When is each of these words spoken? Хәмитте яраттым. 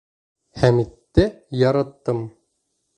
Хәмитте 0.61 1.27
яраттым. 1.67 2.27